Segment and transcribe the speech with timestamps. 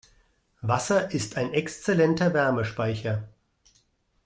[0.63, 3.29] Wasser ist ein exzellenter Wärmespeicher.